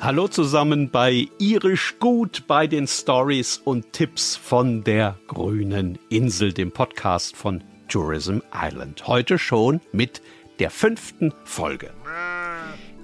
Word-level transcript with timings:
Hallo 0.00 0.28
zusammen 0.28 0.90
bei 0.90 1.26
Irisch 1.40 1.96
Gut 1.98 2.44
bei 2.46 2.68
den 2.68 2.86
Stories 2.86 3.60
und 3.64 3.92
Tipps 3.92 4.36
von 4.36 4.84
der 4.84 5.18
grünen 5.26 5.98
Insel, 6.08 6.52
dem 6.52 6.70
Podcast 6.70 7.36
von 7.36 7.64
Tourism 7.88 8.38
Island. 8.54 9.08
Heute 9.08 9.38
schon 9.38 9.80
mit 9.90 10.22
der 10.60 10.70
fünften 10.70 11.34
Folge. 11.42 11.90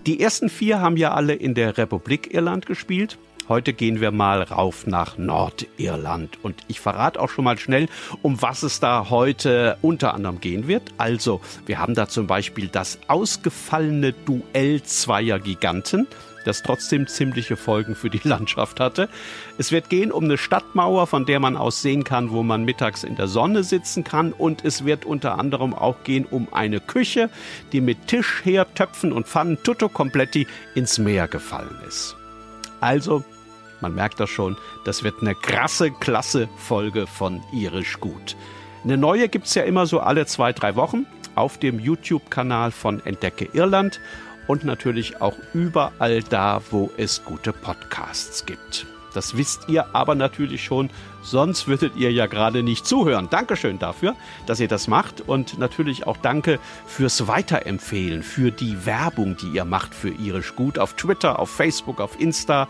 Die 0.06 0.20
ersten 0.20 0.48
vier 0.48 0.80
haben 0.80 0.96
ja 0.96 1.12
alle 1.12 1.34
in 1.34 1.54
der 1.54 1.76
Republik 1.78 2.32
Irland 2.32 2.66
gespielt. 2.66 3.18
Heute 3.48 3.72
gehen 3.72 4.00
wir 4.00 4.12
mal 4.12 4.42
rauf 4.42 4.86
nach 4.86 5.18
Nordirland 5.18 6.38
und 6.44 6.62
ich 6.68 6.78
verrate 6.78 7.20
auch 7.20 7.28
schon 7.28 7.44
mal 7.44 7.58
schnell, 7.58 7.88
um 8.22 8.40
was 8.40 8.62
es 8.62 8.78
da 8.78 9.10
heute 9.10 9.78
unter 9.82 10.14
anderem 10.14 10.40
gehen 10.40 10.68
wird. 10.68 10.94
Also, 10.96 11.40
wir 11.66 11.78
haben 11.80 11.94
da 11.94 12.08
zum 12.08 12.28
Beispiel 12.28 12.68
das 12.68 13.00
ausgefallene 13.08 14.12
Duell 14.12 14.82
zweier 14.84 15.40
Giganten 15.40 16.06
das 16.46 16.62
trotzdem 16.62 17.06
ziemliche 17.06 17.56
Folgen 17.56 17.94
für 17.94 18.10
die 18.10 18.20
Landschaft 18.24 18.80
hatte. 18.80 19.08
Es 19.58 19.72
wird 19.72 19.90
gehen 19.90 20.12
um 20.12 20.24
eine 20.24 20.38
Stadtmauer, 20.38 21.06
von 21.06 21.26
der 21.26 21.40
man 21.40 21.56
aus 21.56 21.82
sehen 21.82 22.04
kann, 22.04 22.30
wo 22.30 22.42
man 22.42 22.64
mittags 22.64 23.04
in 23.04 23.16
der 23.16 23.28
Sonne 23.28 23.64
sitzen 23.64 24.04
kann. 24.04 24.32
Und 24.32 24.64
es 24.64 24.84
wird 24.84 25.04
unter 25.04 25.38
anderem 25.38 25.74
auch 25.74 26.02
gehen 26.04 26.26
um 26.30 26.52
eine 26.52 26.80
Küche, 26.80 27.30
die 27.72 27.80
mit 27.80 28.06
Tisch, 28.06 28.42
Herd, 28.44 28.74
Töpfen 28.74 29.12
und 29.12 29.26
Pfannen 29.26 29.58
tutto 29.62 29.88
kompletti 29.88 30.46
ins 30.74 30.98
Meer 30.98 31.28
gefallen 31.28 31.76
ist. 31.86 32.16
Also, 32.80 33.24
man 33.80 33.94
merkt 33.94 34.20
das 34.20 34.30
schon, 34.30 34.56
das 34.84 35.02
wird 35.02 35.16
eine 35.20 35.34
krasse, 35.34 35.90
klasse 35.90 36.48
Folge 36.56 37.06
von 37.06 37.42
Irisch 37.52 37.98
Gut. 38.00 38.36
Eine 38.84 38.98
neue 38.98 39.28
gibt 39.28 39.46
es 39.46 39.54
ja 39.54 39.62
immer 39.62 39.86
so 39.86 40.00
alle 40.00 40.26
zwei, 40.26 40.52
drei 40.52 40.76
Wochen 40.76 41.06
auf 41.34 41.58
dem 41.58 41.80
YouTube-Kanal 41.80 42.70
von 42.70 43.04
Entdecke 43.04 43.48
Irland 43.52 44.00
und 44.46 44.64
natürlich 44.64 45.20
auch 45.20 45.36
überall 45.52 46.22
da, 46.22 46.60
wo 46.70 46.90
es 46.96 47.24
gute 47.24 47.52
Podcasts 47.52 48.46
gibt. 48.46 48.86
Das 49.14 49.36
wisst 49.36 49.68
ihr 49.68 49.94
aber 49.94 50.14
natürlich 50.14 50.64
schon, 50.64 50.90
sonst 51.22 51.68
würdet 51.68 51.96
ihr 51.96 52.10
ja 52.12 52.26
gerade 52.26 52.62
nicht 52.62 52.84
zuhören. 52.84 53.28
Dankeschön 53.30 53.78
dafür, 53.78 54.16
dass 54.46 54.60
ihr 54.60 54.68
das 54.68 54.88
macht 54.88 55.20
und 55.20 55.58
natürlich 55.58 56.06
auch 56.06 56.16
danke 56.16 56.58
fürs 56.86 57.28
Weiterempfehlen, 57.28 58.22
für 58.22 58.50
die 58.50 58.84
Werbung, 58.84 59.36
die 59.36 59.50
ihr 59.50 59.64
macht 59.64 59.94
für 59.94 60.10
Irisch 60.10 60.56
Gut 60.56 60.78
auf 60.78 60.94
Twitter, 60.94 61.38
auf 61.38 61.48
Facebook, 61.48 62.00
auf 62.00 62.20
Insta. 62.20 62.68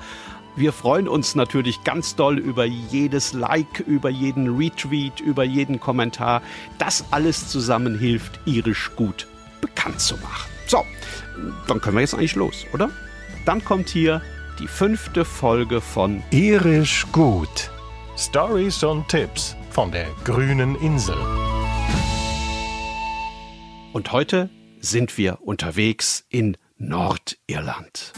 Wir 0.54 0.72
freuen 0.72 1.08
uns 1.08 1.34
natürlich 1.34 1.82
ganz 1.82 2.14
doll 2.14 2.38
über 2.38 2.64
jedes 2.64 3.32
Like, 3.32 3.80
über 3.80 4.10
jeden 4.10 4.56
Retweet, 4.56 5.20
über 5.20 5.42
jeden 5.42 5.80
Kommentar. 5.80 6.42
Das 6.78 7.06
alles 7.10 7.48
zusammen 7.48 7.98
hilft, 7.98 8.38
Irisch 8.44 8.92
Gut 8.94 9.26
bekannt 9.60 9.98
zu 9.98 10.16
machen. 10.18 10.53
So, 10.66 10.84
dann 11.66 11.80
können 11.80 11.96
wir 11.96 12.00
jetzt 12.00 12.14
eigentlich 12.14 12.34
los, 12.34 12.64
oder? 12.72 12.90
Dann 13.44 13.64
kommt 13.64 13.88
hier 13.88 14.22
die 14.58 14.68
fünfte 14.68 15.24
Folge 15.24 15.80
von 15.80 16.22
Irisch 16.30 17.06
gut. 17.12 17.70
Stories 18.16 18.82
und 18.84 19.08
Tipps 19.08 19.56
von 19.70 19.90
der 19.90 20.06
grünen 20.24 20.76
Insel. 20.76 21.16
Und 23.92 24.12
heute 24.12 24.50
sind 24.80 25.18
wir 25.18 25.38
unterwegs 25.42 26.24
in 26.28 26.56
Nordirland. 26.78 28.12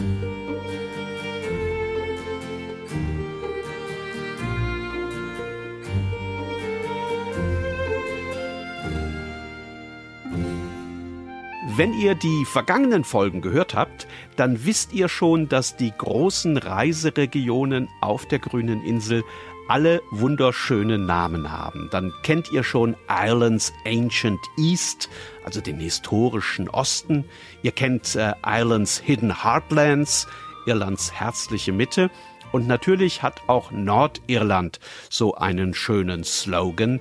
Wenn 11.77 11.92
ihr 11.92 12.14
die 12.14 12.46
vergangenen 12.46 13.05
Folgen 13.05 13.42
gehört 13.42 13.74
habt, 13.74 14.08
dann 14.36 14.64
wisst 14.64 14.94
ihr 14.94 15.10
schon, 15.10 15.46
dass 15.50 15.77
die 15.77 15.92
großen 15.92 16.56
Reiseregionen 16.56 17.91
auf 18.00 18.25
der 18.25 18.38
grünen 18.38 18.82
Insel 18.82 19.22
alle 19.69 20.00
wunderschöne 20.10 20.97
Namen 20.97 21.53
haben. 21.53 21.91
Dann 21.92 22.15
kennt 22.22 22.50
ihr 22.50 22.62
schon 22.62 22.97
Ireland's 23.10 23.75
Ancient 23.84 24.41
East, 24.56 25.10
also 25.44 25.60
den 25.60 25.78
historischen 25.78 26.70
Osten. 26.70 27.26
Ihr 27.60 27.72
kennt 27.72 28.16
äh, 28.16 28.32
Ireland's 28.42 28.97
Hidden 28.98 29.44
Heartlands, 29.44 30.26
Irlands 30.65 31.12
herzliche 31.12 31.72
Mitte. 31.72 32.10
Und 32.53 32.66
natürlich 32.66 33.22
hat 33.22 33.42
auch 33.48 33.70
Nordirland 33.70 34.81
so 35.10 35.34
einen 35.34 35.75
schönen 35.75 36.25
Slogan. 36.25 37.00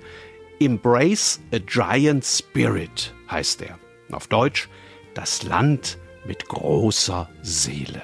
Embrace 0.59 1.39
a 1.53 1.59
Giant 1.59 2.25
Spirit 2.25 3.13
heißt 3.29 3.61
er. 3.61 3.79
Auf 4.11 4.27
Deutsch 4.27 4.69
das 5.13 5.43
Land 5.43 5.97
mit 6.25 6.47
großer 6.47 7.29
Seele. 7.41 8.01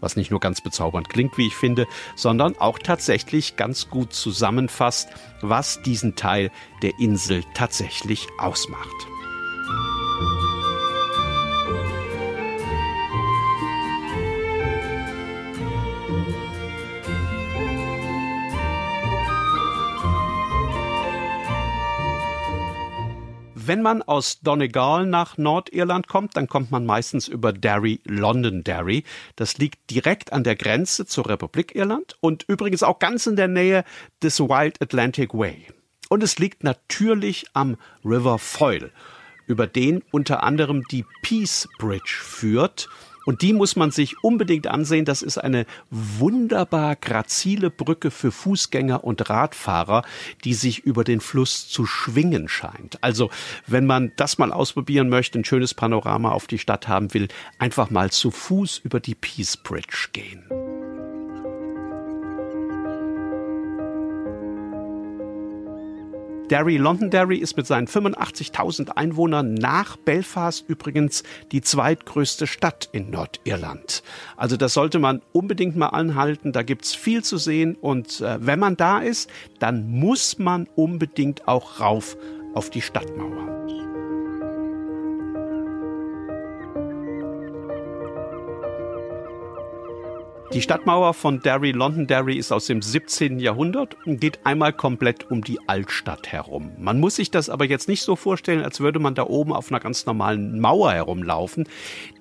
Was 0.00 0.16
nicht 0.16 0.30
nur 0.30 0.40
ganz 0.40 0.60
bezaubernd 0.60 1.08
klingt, 1.08 1.38
wie 1.38 1.46
ich 1.46 1.56
finde, 1.56 1.86
sondern 2.14 2.56
auch 2.58 2.78
tatsächlich 2.78 3.56
ganz 3.56 3.88
gut 3.88 4.12
zusammenfasst, 4.12 5.08
was 5.40 5.82
diesen 5.82 6.16
Teil 6.16 6.50
der 6.82 6.92
Insel 6.98 7.42
tatsächlich 7.54 8.26
ausmacht. 8.38 9.15
Wenn 23.68 23.82
man 23.82 24.00
aus 24.00 24.38
Donegal 24.42 25.06
nach 25.06 25.38
Nordirland 25.38 26.06
kommt, 26.06 26.36
dann 26.36 26.46
kommt 26.46 26.70
man 26.70 26.86
meistens 26.86 27.26
über 27.26 27.52
Derry, 27.52 28.00
Londonderry. 28.04 29.02
Das 29.34 29.58
liegt 29.58 29.90
direkt 29.90 30.32
an 30.32 30.44
der 30.44 30.54
Grenze 30.54 31.04
zur 31.04 31.28
Republik 31.28 31.74
Irland 31.74 32.16
und 32.20 32.44
übrigens 32.46 32.84
auch 32.84 33.00
ganz 33.00 33.26
in 33.26 33.34
der 33.34 33.48
Nähe 33.48 33.82
des 34.22 34.38
Wild 34.38 34.80
Atlantic 34.80 35.34
Way. 35.34 35.66
Und 36.08 36.22
es 36.22 36.38
liegt 36.38 36.62
natürlich 36.62 37.46
am 37.54 37.76
River 38.04 38.38
Foyle, 38.38 38.92
über 39.48 39.66
den 39.66 40.04
unter 40.12 40.44
anderem 40.44 40.84
die 40.92 41.04
Peace 41.22 41.68
Bridge 41.78 42.20
führt 42.22 42.88
und 43.26 43.42
die 43.42 43.52
muss 43.52 43.76
man 43.76 43.90
sich 43.90 44.24
unbedingt 44.24 44.68
ansehen. 44.68 45.04
Das 45.04 45.20
ist 45.20 45.36
eine 45.36 45.66
wunderbar 45.90 46.96
grazile 46.96 47.68
Brücke 47.68 48.10
für 48.10 48.32
Fußgänger 48.32 49.04
und 49.04 49.28
Radfahrer, 49.28 50.04
die 50.44 50.54
sich 50.54 50.78
über 50.78 51.04
den 51.04 51.20
Fluss 51.20 51.68
zu 51.68 51.84
schwingen 51.84 52.48
scheint. 52.48 53.02
Also, 53.02 53.30
wenn 53.66 53.84
man 53.84 54.12
das 54.16 54.38
mal 54.38 54.52
ausprobieren 54.52 55.10
möchte, 55.10 55.38
ein 55.38 55.44
schönes 55.44 55.74
Panorama 55.74 56.30
auf 56.30 56.46
die 56.46 56.58
Stadt 56.58 56.88
haben 56.88 57.12
will, 57.12 57.28
einfach 57.58 57.90
mal 57.90 58.10
zu 58.10 58.30
Fuß 58.30 58.78
über 58.78 59.00
die 59.00 59.16
Peace 59.16 59.56
Bridge 59.56 60.08
gehen. 60.12 60.44
Derry 66.50 66.76
Londonderry 66.76 67.38
ist 67.38 67.56
mit 67.56 67.66
seinen 67.66 67.88
85.000 67.88 68.90
Einwohnern 68.90 69.54
nach 69.54 69.96
Belfast 69.96 70.64
übrigens 70.68 71.24
die 71.50 71.60
zweitgrößte 71.60 72.46
Stadt 72.46 72.88
in 72.92 73.10
Nordirland. 73.10 74.04
Also 74.36 74.56
das 74.56 74.72
sollte 74.74 75.00
man 75.00 75.22
unbedingt 75.32 75.76
mal 75.76 75.88
anhalten. 75.88 76.52
Da 76.52 76.62
gibt's 76.62 76.94
viel 76.94 77.24
zu 77.24 77.36
sehen 77.36 77.74
und 77.74 78.20
äh, 78.20 78.38
wenn 78.40 78.60
man 78.60 78.76
da 78.76 79.00
ist, 79.00 79.28
dann 79.58 79.90
muss 79.90 80.38
man 80.38 80.68
unbedingt 80.76 81.48
auch 81.48 81.80
rauf 81.80 82.16
auf 82.54 82.70
die 82.70 82.82
Stadtmauer. 82.82 83.85
Die 90.56 90.62
Stadtmauer 90.62 91.12
von 91.12 91.40
Derry, 91.40 91.72
Londonderry, 91.72 92.38
ist 92.38 92.50
aus 92.50 92.64
dem 92.64 92.80
17. 92.80 93.40
Jahrhundert 93.40 93.94
und 94.06 94.22
geht 94.22 94.46
einmal 94.46 94.72
komplett 94.72 95.30
um 95.30 95.44
die 95.44 95.58
Altstadt 95.68 96.32
herum. 96.32 96.72
Man 96.78 96.98
muss 96.98 97.16
sich 97.16 97.30
das 97.30 97.50
aber 97.50 97.66
jetzt 97.66 97.88
nicht 97.88 98.00
so 98.00 98.16
vorstellen, 98.16 98.64
als 98.64 98.80
würde 98.80 98.98
man 98.98 99.14
da 99.14 99.24
oben 99.24 99.52
auf 99.52 99.70
einer 99.70 99.80
ganz 99.80 100.06
normalen 100.06 100.58
Mauer 100.58 100.92
herumlaufen. 100.92 101.68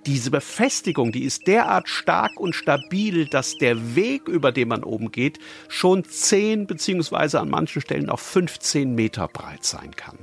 Diese 0.05 0.31
Befestigung, 0.31 1.13
die 1.13 1.23
ist 1.23 1.47
derart 1.47 1.87
stark 1.87 2.37
und 2.37 2.55
stabil, 2.55 3.25
dass 3.25 3.55
der 3.55 3.95
Weg, 3.95 4.27
über 4.27 4.51
den 4.51 4.67
man 4.67 4.83
oben 4.83 5.13
geht, 5.13 5.39
schon 5.69 6.03
10 6.03 6.67
beziehungsweise 6.67 7.39
an 7.39 7.49
manchen 7.49 7.81
Stellen 7.81 8.09
auch 8.09 8.19
15 8.19 8.95
Meter 8.95 9.29
breit 9.29 9.63
sein 9.63 9.95
kann. 9.95 10.17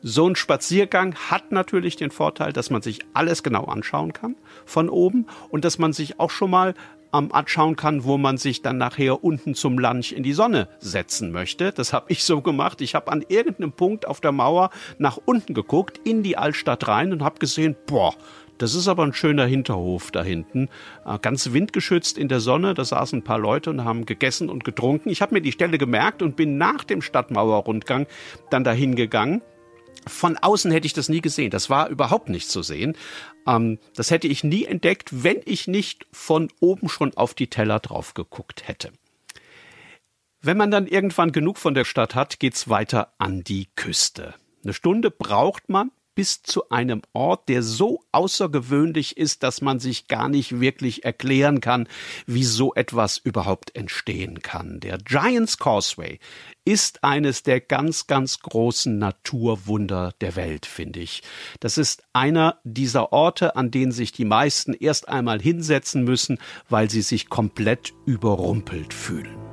So 0.00 0.28
ein 0.28 0.36
Spaziergang 0.36 1.16
hat 1.16 1.50
natürlich 1.50 1.96
den 1.96 2.12
Vorteil, 2.12 2.52
dass 2.52 2.70
man 2.70 2.82
sich 2.82 3.00
alles 3.14 3.42
genau 3.42 3.64
anschauen 3.64 4.12
kann 4.12 4.36
von 4.64 4.88
oben 4.88 5.26
und 5.50 5.64
dass 5.64 5.78
man 5.78 5.92
sich 5.92 6.20
auch 6.20 6.30
schon 6.30 6.50
mal 6.50 6.74
ähm, 7.12 7.32
anschauen 7.32 7.76
kann, 7.76 8.04
wo 8.04 8.18
man 8.18 8.38
sich 8.38 8.62
dann 8.62 8.78
nachher 8.78 9.22
unten 9.24 9.54
zum 9.54 9.78
Lunch 9.78 10.12
in 10.12 10.22
die 10.22 10.32
Sonne 10.32 10.68
setzen 10.78 11.32
möchte. 11.32 11.72
Das 11.72 11.92
habe 11.92 12.06
ich 12.08 12.24
so 12.24 12.40
gemacht. 12.40 12.80
Ich 12.80 12.94
habe 12.94 13.10
an 13.10 13.24
irgendeinem 13.28 13.72
Punkt 13.72 14.06
auf 14.06 14.20
der 14.20 14.32
Mauer 14.32 14.70
nach 14.98 15.18
unten 15.24 15.54
geguckt, 15.54 16.00
in 16.04 16.22
die 16.22 16.36
Altstadt 16.36 16.88
rein 16.88 17.12
und 17.12 17.22
habe 17.22 17.38
gesehen, 17.38 17.76
boah, 17.86 18.14
das 18.58 18.74
ist 18.74 18.86
aber 18.86 19.02
ein 19.02 19.12
schöner 19.12 19.46
Hinterhof 19.46 20.10
da 20.12 20.22
hinten. 20.22 20.68
Äh, 21.04 21.18
ganz 21.20 21.52
windgeschützt 21.52 22.16
in 22.16 22.28
der 22.28 22.40
Sonne. 22.40 22.74
Da 22.74 22.84
saßen 22.84 23.18
ein 23.18 23.24
paar 23.24 23.38
Leute 23.38 23.70
und 23.70 23.84
haben 23.84 24.06
gegessen 24.06 24.48
und 24.48 24.62
getrunken. 24.62 25.10
Ich 25.10 25.20
habe 25.20 25.34
mir 25.34 25.40
die 25.40 25.52
Stelle 25.52 25.78
gemerkt 25.78 26.22
und 26.22 26.36
bin 26.36 26.58
nach 26.58 26.84
dem 26.84 27.02
Stadtmauerrundgang 27.02 28.06
dann 28.50 28.62
dahin 28.62 28.94
gegangen 28.94 29.42
Von 30.06 30.36
außen 30.36 30.70
hätte 30.70 30.86
ich 30.86 30.92
das 30.92 31.08
nie 31.08 31.20
gesehen. 31.20 31.50
Das 31.50 31.70
war 31.70 31.88
überhaupt 31.88 32.28
nicht 32.28 32.50
zu 32.50 32.62
sehen. 32.62 32.96
Ähm, 33.46 33.78
das 33.94 34.10
hätte 34.10 34.28
ich 34.28 34.44
nie 34.44 34.64
entdeckt, 34.64 35.10
wenn 35.24 35.40
ich 35.44 35.68
nicht 35.68 36.06
von 36.12 36.48
oben 36.60 36.88
schon 36.88 37.16
auf 37.16 37.34
die 37.34 37.48
Teller 37.48 37.78
drauf 37.78 38.14
geguckt 38.14 38.66
hätte. 38.66 38.92
Wenn 40.40 40.56
man 40.56 40.72
dann 40.72 40.88
irgendwann 40.88 41.30
genug 41.30 41.58
von 41.58 41.74
der 41.74 41.84
Stadt 41.84 42.14
hat, 42.14 42.40
geht's 42.40 42.68
weiter 42.68 43.14
an 43.18 43.44
die 43.44 43.68
Küste. 43.76 44.34
Eine 44.64 44.74
Stunde 44.74 45.10
braucht 45.10 45.68
man 45.68 45.92
bis 46.14 46.42
zu 46.42 46.68
einem 46.70 47.02
Ort, 47.12 47.48
der 47.48 47.62
so 47.62 48.00
außergewöhnlich 48.12 49.16
ist, 49.16 49.42
dass 49.42 49.60
man 49.62 49.80
sich 49.80 50.08
gar 50.08 50.28
nicht 50.28 50.60
wirklich 50.60 51.04
erklären 51.04 51.60
kann, 51.60 51.88
wie 52.26 52.44
so 52.44 52.74
etwas 52.74 53.18
überhaupt 53.18 53.74
entstehen 53.74 54.42
kann. 54.42 54.80
Der 54.80 54.98
Giants 54.98 55.58
Causeway 55.58 56.18
ist 56.64 57.02
eines 57.02 57.42
der 57.42 57.60
ganz, 57.60 58.06
ganz 58.06 58.40
großen 58.40 58.98
Naturwunder 58.98 60.14
der 60.20 60.36
Welt, 60.36 60.66
finde 60.66 61.00
ich. 61.00 61.22
Das 61.60 61.78
ist 61.78 62.04
einer 62.12 62.58
dieser 62.64 63.12
Orte, 63.12 63.56
an 63.56 63.70
denen 63.70 63.92
sich 63.92 64.12
die 64.12 64.24
meisten 64.24 64.72
erst 64.74 65.08
einmal 65.08 65.40
hinsetzen 65.40 66.04
müssen, 66.04 66.38
weil 66.68 66.90
sie 66.90 67.02
sich 67.02 67.28
komplett 67.28 67.92
überrumpelt 68.06 68.94
fühlen. 68.94 69.51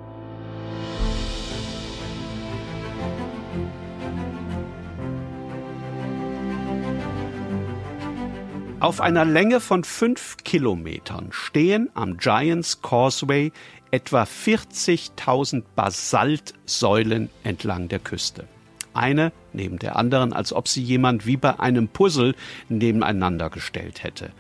Auf 8.80 9.02
einer 9.02 9.26
Länge 9.26 9.60
von 9.60 9.84
fünf 9.84 10.38
Kilometern 10.46 11.28
stehen 11.32 11.90
am 11.96 12.16
Giants 12.16 12.82
Causeway 12.82 13.52
etwa 13.92 14.24
40.000 14.24 15.64
Basaltsäulen 15.76 17.30
entlang 17.44 17.90
der 17.90 18.00
Küste. 18.00 18.46
Eine 18.94 19.34
neben 19.52 19.80
der 19.80 19.98
anderen, 19.98 20.32
als 20.32 20.54
ob 20.54 20.70
sie 20.70 20.82
jemand 20.82 21.26
wie 21.26 21.36
bei 21.36 21.60
einem 21.60 21.90
Puzzle 21.90 22.36
nebeneinander 22.70 23.50
gestellt 23.50 24.02
hätte. 24.02 24.32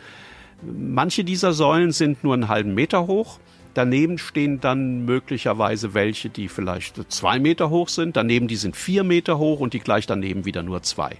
Manche 0.62 1.26
dieser 1.26 1.52
Säulen 1.52 1.92
sind 1.92 2.24
nur 2.24 2.34
einen 2.34 2.48
halben 2.48 2.74
Meter 2.74 3.08
hoch. 3.08 3.40
Daneben 3.74 4.18
stehen 4.18 4.62
dann 4.62 5.04
möglicherweise 5.04 5.94
welche, 5.94 6.30
die 6.30 6.48
vielleicht 6.48 7.12
zwei 7.12 7.40
Meter 7.40 7.70
hoch 7.70 7.90
sind. 7.90 8.16
Daneben 8.16 8.48
die 8.48 8.56
sind 8.56 8.78
vier 8.78 9.04
Meter 9.04 9.38
hoch 9.38 9.60
und 9.60 9.74
die 9.74 9.80
gleich 9.80 10.08
daneben 10.08 10.46
wieder 10.46 10.64
nur 10.64 10.82
zwei. 10.82 11.18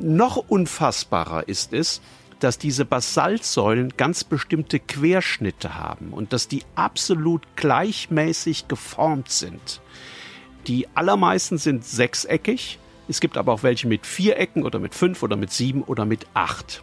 Noch 0.00 0.36
unfassbarer 0.36 1.48
ist 1.48 1.72
es, 1.72 2.00
dass 2.40 2.58
diese 2.58 2.84
Basaltsäulen 2.84 3.94
ganz 3.96 4.24
bestimmte 4.24 4.78
Querschnitte 4.78 5.74
haben 5.74 6.12
und 6.12 6.32
dass 6.32 6.48
die 6.48 6.62
absolut 6.74 7.42
gleichmäßig 7.56 8.68
geformt 8.68 9.30
sind. 9.30 9.80
Die 10.66 10.86
allermeisten 10.94 11.58
sind 11.58 11.84
sechseckig, 11.84 12.78
es 13.08 13.20
gibt 13.20 13.38
aber 13.38 13.52
auch 13.52 13.62
welche 13.62 13.88
mit 13.88 14.06
vier 14.06 14.36
Ecken 14.36 14.64
oder 14.64 14.78
mit 14.78 14.94
fünf 14.94 15.22
oder 15.22 15.36
mit 15.36 15.50
sieben 15.50 15.82
oder 15.82 16.04
mit 16.04 16.26
acht. 16.34 16.82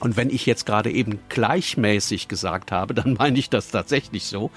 Und 0.00 0.16
wenn 0.16 0.30
ich 0.30 0.46
jetzt 0.46 0.66
gerade 0.66 0.90
eben 0.90 1.20
gleichmäßig 1.28 2.26
gesagt 2.26 2.72
habe, 2.72 2.94
dann 3.00 3.14
meine 3.14 3.38
ich 3.38 3.50
das 3.50 3.68
tatsächlich 3.68 4.24
so. 4.24 4.50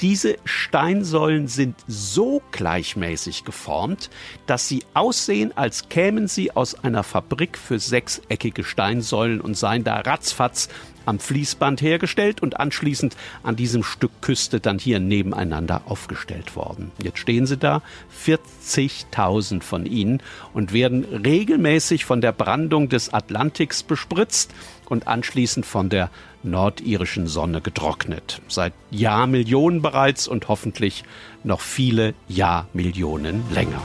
Diese 0.00 0.36
Steinsäulen 0.44 1.46
sind 1.46 1.76
so 1.86 2.42
gleichmäßig 2.50 3.44
geformt, 3.44 4.10
dass 4.46 4.66
sie 4.66 4.82
aussehen, 4.94 5.56
als 5.56 5.88
kämen 5.88 6.26
sie 6.26 6.50
aus 6.50 6.74
einer 6.82 7.04
Fabrik 7.04 7.56
für 7.56 7.78
sechseckige 7.78 8.64
Steinsäulen 8.64 9.40
und 9.40 9.56
seien 9.56 9.84
da 9.84 10.00
ratzfatz 10.00 10.68
am 11.06 11.18
Fließband 11.18 11.80
hergestellt 11.80 12.42
und 12.42 12.60
anschließend 12.60 13.16
an 13.42 13.56
diesem 13.56 13.82
Stück 13.82 14.10
Küste 14.20 14.60
dann 14.60 14.78
hier 14.78 15.00
nebeneinander 15.00 15.82
aufgestellt 15.86 16.56
worden. 16.56 16.92
Jetzt 17.02 17.18
stehen 17.18 17.46
sie 17.46 17.56
da, 17.56 17.82
40.000 18.24 19.62
von 19.62 19.86
ihnen 19.86 20.22
und 20.52 20.72
werden 20.72 21.04
regelmäßig 21.04 22.04
von 22.04 22.20
der 22.20 22.32
Brandung 22.32 22.88
des 22.88 23.12
Atlantiks 23.12 23.82
bespritzt 23.82 24.52
und 24.88 25.08
anschließend 25.08 25.66
von 25.66 25.88
der 25.88 26.10
nordirischen 26.42 27.26
Sonne 27.26 27.60
getrocknet. 27.60 28.40
Seit 28.48 28.72
Jahrmillionen 28.90 29.82
bereits 29.82 30.28
und 30.28 30.48
hoffentlich 30.48 31.04
noch 31.44 31.60
viele 31.60 32.14
Jahrmillionen 32.28 33.42
länger. 33.52 33.82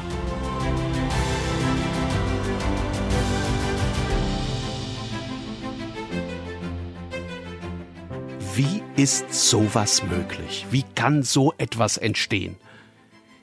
Wie 8.54 8.84
ist 8.98 9.34
sowas 9.34 10.04
möglich? 10.04 10.66
Wie 10.72 10.84
kann 10.96 11.24
so 11.24 11.54
etwas 11.58 11.96
entstehen? 11.96 12.58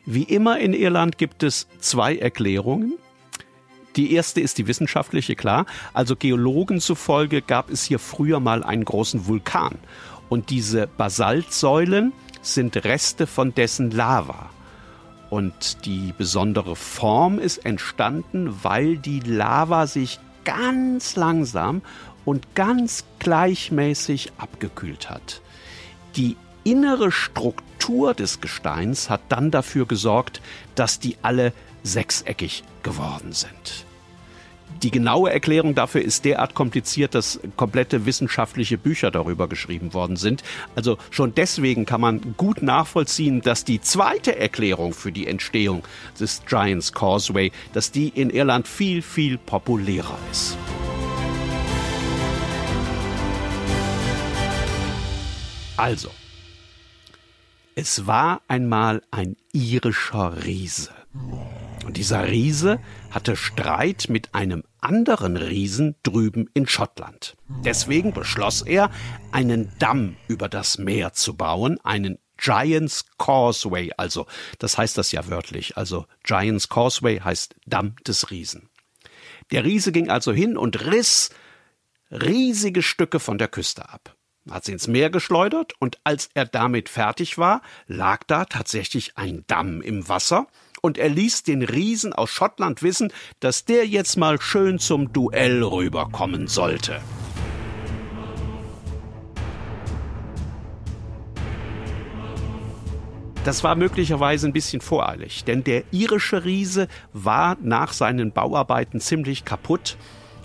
Wie 0.05 0.25
immer 0.25 0.59
in 0.59 0.75
Irland 0.75 1.17
gibt 1.17 1.43
es 1.43 1.67
zwei 1.79 2.17
Erklärungen. 2.17 2.99
Die 3.97 4.13
erste 4.13 4.43
ist 4.43 4.59
die 4.59 4.67
wissenschaftliche, 4.67 5.35
klar. 5.35 5.65
Also 5.95 6.15
Geologen 6.15 6.81
zufolge 6.81 7.41
gab 7.41 7.71
es 7.71 7.85
hier 7.85 7.99
früher 7.99 8.39
mal 8.39 8.63
einen 8.63 8.85
großen 8.85 9.27
Vulkan. 9.27 9.77
Und 10.29 10.51
diese 10.51 10.87
Basaltsäulen 10.87 12.13
sind 12.43 12.77
Reste 12.77 13.27
von 13.27 13.55
dessen 13.55 13.91
Lava. 13.91 14.51
Und 15.31 15.87
die 15.87 16.13
besondere 16.19 16.77
Form 16.77 17.39
ist 17.39 17.65
entstanden, 17.65 18.59
weil 18.63 18.99
die 18.99 19.21
Lava 19.21 19.87
sich 19.87 20.21
ganz 20.45 21.17
langsam 21.17 21.81
und 22.29 22.55
ganz 22.55 23.05
gleichmäßig 23.21 24.33
abgekühlt 24.37 25.09
hat. 25.09 25.41
Die 26.15 26.37
innere 26.63 27.11
Struktur 27.11 28.13
des 28.13 28.43
Gesteins 28.43 29.09
hat 29.09 29.23
dann 29.31 29.51
dafür 29.51 29.87
gesorgt, 29.87 30.43
dass 30.75 31.01
die 31.01 31.17
alle 31.23 31.55
sechseckig 31.85 32.65
geworden 32.83 33.33
sind. 33.33 33.87
Die 34.83 34.91
genaue 34.91 35.33
Erklärung 35.33 35.75
dafür 35.75 36.03
ist 36.03 36.27
derart 36.27 36.53
kompliziert, 36.53 37.15
dass 37.15 37.41
komplette 37.57 38.05
wissenschaftliche 38.05 38.77
Bücher 38.77 39.11
darüber 39.11 39.49
geschrieben 39.49 39.95
worden 39.95 40.17
sind. 40.17 40.45
Also 40.77 40.99
schon 41.11 41.35
deswegen 41.35 41.87
kann 41.87 42.03
man 42.03 42.35
gut 42.37 42.61
nachvollziehen, 42.61 43.41
dass 43.41 43.65
die 43.65 43.81
zweite 43.81 44.39
Erklärung 44.39 44.93
für 44.93 45.13
die 45.13 45.27
Entstehung 45.27 45.83
des 46.21 46.43
Giants 46.47 46.93
Causeway, 46.93 47.53
dass 47.73 47.91
die 47.91 48.09
in 48.09 48.29
Irland 48.29 48.69
viel, 48.69 49.01
viel 49.01 49.39
populärer 49.39 50.19
ist. 50.31 50.59
Also, 55.79 56.11
es 57.77 58.09
war 58.09 58.43
einmal 58.49 59.01
ein 59.13 59.37
irischer 59.53 60.45
Riese. 60.45 60.91
Und 61.87 61.97
dieser 61.97 62.27
Riese 62.27 62.81
hatte 63.13 63.37
Streit 63.37 64.07
mit 64.09 64.35
einem 64.35 64.65
anderen 64.81 65.37
Riesen 65.37 65.95
drüben 66.03 66.51
in 66.53 66.67
Schottland. 66.67 67.37
Deswegen 67.65 68.13
beschloss 68.13 68.63
er, 68.63 68.91
einen 69.31 69.71
Damm 69.79 70.17
über 70.27 70.49
das 70.49 70.79
Meer 70.79 71.13
zu 71.13 71.37
bauen, 71.37 71.79
einen 71.85 72.19
Giant's 72.39 73.05
Causeway, 73.17 73.93
also 73.97 74.27
das 74.59 74.79
heißt 74.79 74.99
das 74.99 75.13
ja 75.13 75.29
wörtlich, 75.29 75.77
also 75.77 76.07
Giant's 76.25 76.69
Causeway 76.69 77.21
heißt 77.21 77.55
Damm 77.67 77.95
des 78.05 78.33
Riesen. 78.33 78.69
Der 79.53 79.65
Riese 79.65 79.93
ging 79.93 80.11
also 80.11 80.33
hin 80.33 80.57
und 80.57 80.87
riss 80.87 81.31
riesige 82.11 82.83
Stücke 82.83 83.21
von 83.21 83.39
der 83.39 83.49
Küste 83.49 83.89
ab 83.89 84.18
hat 84.51 84.65
sie 84.65 84.73
ins 84.73 84.89
Meer 84.89 85.11
geschleudert 85.11 85.73
und 85.79 85.99
als 86.05 86.31
er 86.35 86.47
damit 86.47 86.89
fertig 86.89 87.39
war, 87.39 87.63
lag 87.87 88.25
da 88.27 88.45
tatsächlich 88.45 89.17
ein 89.17 89.45
Damm 89.47 89.83
im 89.83 90.09
Wasser 90.09 90.47
und 90.81 90.99
er 90.99 91.09
ließ 91.09 91.43
den 91.43 91.63
Riesen 91.63 92.13
aus 92.13 92.31
Schottland 92.31 92.83
wissen, 92.83 93.13
dass 93.41 93.65
der 93.65 93.87
jetzt 93.87 94.17
mal 94.17 94.41
schön 94.41 94.79
zum 94.79 95.13
Duell 95.13 95.63
rüberkommen 95.63 96.47
sollte. 96.47 97.01
Das 103.45 103.65
war 103.65 103.77
möglicherweise 103.77 104.47
ein 104.47 104.53
bisschen 104.53 104.83
voreilig, 104.83 105.45
denn 105.45 105.65
der 105.65 105.85
irische 105.91 106.45
Riese 106.45 106.87
war 107.15 107.57
nach 107.63 107.95
seinen 107.95 108.33
Bauarbeiten 108.33 109.01
ziemlich 109.01 109.47
kaputt 109.47 109.97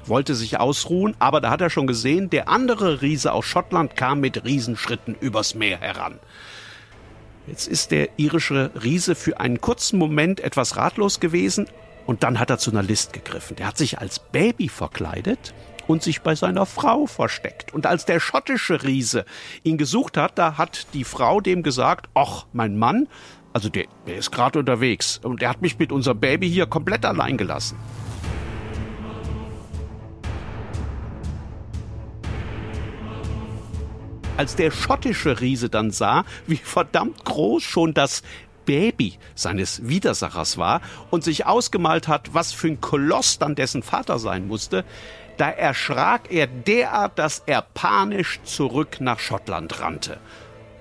wollte 0.08 0.36
sich 0.36 0.60
ausruhen, 0.60 1.16
aber 1.20 1.42
da 1.42 1.50
hat 1.50 1.62
er 1.62 1.70
schon 1.70 1.88
gesehen, 1.88 2.30
der 2.30 2.50
andere 2.50 3.02
Riese 3.02 3.34
aus 3.34 3.46
Schottland 3.46 3.96
kam 3.96 4.20
mit 4.20 4.44
Riesenschritten 4.44 5.16
übers 5.20 5.56
Meer 5.56 5.80
heran. 5.80 6.20
Jetzt 7.48 7.68
ist 7.68 7.92
der 7.92 8.10
irische 8.18 8.72
Riese 8.82 9.16
für 9.16 9.40
einen 9.40 9.60
kurzen 9.60 10.00
Moment 10.00 10.40
etwas 10.40 10.78
ratlos 10.78 11.20
gewesen 11.20 11.68
und 12.06 12.24
dann 12.24 12.40
hat 12.40 12.50
er 12.50 12.58
zu 12.58 12.72
einer 12.72 12.84
List 12.84 13.14
gegriffen. 13.14 13.56
Der 13.58 13.68
hat 13.68 13.78
sich 13.78 14.00
als 14.00 14.20
Baby 14.20 14.70
verkleidet 14.70 15.54
und 15.88 16.04
sich 16.04 16.22
bei 16.22 16.36
seiner 16.36 16.66
Frau 16.66 17.06
versteckt. 17.06 17.74
Und 17.74 17.86
als 17.86 18.06
der 18.06 18.20
schottische 18.20 18.84
Riese 18.84 19.26
ihn 19.64 19.78
gesucht 19.78 20.18
hat, 20.18 20.38
da 20.38 20.58
hat 20.58 20.88
die 20.94 21.04
Frau 21.04 21.42
dem 21.42 21.64
gesagt, 21.64 22.10
ach, 22.14 22.46
mein 22.54 22.78
Mann, 22.78 23.08
also 23.52 23.70
der, 23.70 23.86
der 24.08 24.18
ist 24.18 24.32
gerade 24.32 24.60
unterwegs 24.60 25.20
und 25.22 25.42
der 25.42 25.50
hat 25.50 25.62
mich 25.62 25.78
mit 25.78 25.92
unserem 25.92 26.20
Baby 26.20 26.50
hier 26.50 26.66
komplett 26.66 27.06
allein 27.06 27.38
gelassen. 27.38 27.78
Als 34.36 34.56
der 34.56 34.72
schottische 34.72 35.42
Riese 35.42 35.70
dann 35.70 35.92
sah, 35.92 36.26
wie 36.48 36.58
verdammt 36.58 37.24
groß 37.24 37.62
schon 37.62 37.94
das 37.94 38.24
Baby 38.66 39.20
seines 39.36 39.88
Widersachers 39.88 40.58
war 40.58 40.82
und 41.12 41.24
sich 41.24 41.46
ausgemalt 41.46 42.08
hat, 42.08 42.34
was 42.34 42.52
für 42.52 42.68
ein 42.68 42.82
Koloss 42.82 43.38
dann 43.38 43.54
dessen 43.54 43.84
Vater 43.84 44.18
sein 44.18 44.48
musste, 44.48 44.86
da 45.38 45.50
erschrak 45.50 46.32
er 46.32 46.48
derart, 46.48 47.20
dass 47.20 47.44
er 47.46 47.62
panisch 47.62 48.40
zurück 48.44 48.98
nach 49.02 49.20
Schottland 49.20 49.80
rannte 49.80 50.18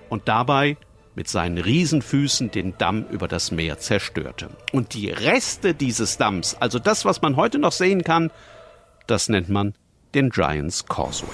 und 0.09 0.29
dabei 0.29 0.79
mit 1.15 1.29
seinen 1.29 1.59
Riesenfüßen 1.59 2.51
den 2.51 2.79
Damm 2.79 3.05
über 3.11 3.29
das 3.29 3.51
Meer 3.51 3.79
zerstörte. 3.79 4.49
Und 4.73 4.95
die 4.95 5.11
Reste 5.11 5.75
dieses 5.75 6.17
Damms, 6.17 6.57
also 6.59 6.79
das, 6.79 7.05
was 7.05 7.21
man 7.21 7.37
heute 7.37 7.59
noch 7.59 7.73
sehen 7.73 8.03
kann, 8.03 8.31
das 9.07 9.29
nennt 9.29 9.51
man 9.51 9.75
den 10.15 10.31
Giants 10.31 10.87
Causeway. 10.87 11.29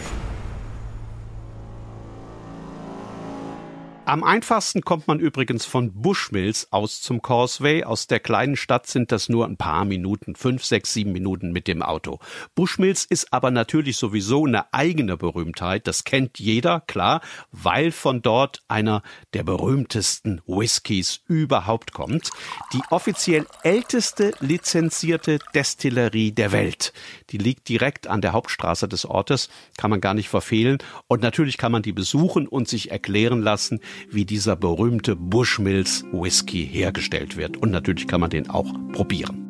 Am 4.09 4.25
einfachsten 4.25 4.81
kommt 4.81 5.07
man 5.07 5.21
übrigens 5.21 5.67
von 5.67 5.93
Bushmills 5.93 6.69
aus 6.73 7.03
zum 7.03 7.21
Causeway. 7.21 7.85
Aus 7.85 8.07
der 8.07 8.21
kleinen 8.21 8.57
Stadt 8.57 8.87
sind 8.87 9.13
das 9.13 9.29
nur 9.29 9.45
ein 9.45 9.59
paar 9.59 9.85
Minuten, 9.85 10.35
fünf, 10.35 10.65
sechs, 10.65 10.95
sieben 10.95 11.13
Minuten 11.13 11.53
mit 11.53 11.69
dem 11.69 11.83
Auto. 11.83 12.19
Bushmills 12.55 13.05
ist 13.05 13.35
aber 13.35 13.51
natürlich 13.51 13.99
sowieso 13.99 14.47
eine 14.47 14.73
eigene 14.73 15.19
Berühmtheit. 15.19 15.87
Das 15.87 16.05
kennt 16.05 16.39
jeder, 16.39 16.81
klar, 16.87 17.21
weil 17.53 17.93
von 17.93 18.23
dort 18.23 18.63
einer 18.67 19.03
der 19.35 19.43
berühmtesten 19.43 20.41
Whiskys 20.47 21.21
überhaupt 21.27 21.93
kommt. 21.93 22.31
Die 22.73 22.81
offiziell 22.89 23.45
älteste 23.63 24.33
lizenzierte 24.41 25.39
Destillerie 25.55 26.33
der 26.33 26.53
Welt. 26.53 26.95
Die 27.29 27.37
liegt 27.37 27.69
direkt 27.69 28.07
an 28.07 28.23
der 28.23 28.33
Hauptstraße 28.33 28.89
des 28.89 29.05
Ortes, 29.05 29.51
kann 29.77 29.91
man 29.91 30.01
gar 30.01 30.15
nicht 30.15 30.31
verfehlen. 30.31 30.79
Und 31.09 31.21
natürlich 31.21 31.59
kann 31.59 31.73
man 31.73 31.83
die 31.83 31.93
besuchen 31.93 32.49
und 32.49 32.69
sich 32.69 32.91
erklären 32.91 33.43
lassen, 33.43 33.81
wie 34.11 34.25
dieser 34.25 34.57
berühmte 34.57 35.17
Bushmills 35.17 36.05
Whisky 36.13 36.67
hergestellt 36.67 37.37
wird. 37.37 37.57
Und 37.57 37.71
natürlich 37.71 38.07
kann 38.07 38.21
man 38.21 38.31
den 38.31 38.51
auch 38.51 38.73
probieren. 38.93 39.45